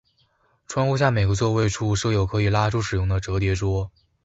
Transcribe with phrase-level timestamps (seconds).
[0.65, 3.91] 窗户下每个座位处设有可以拉出使用的折叠桌。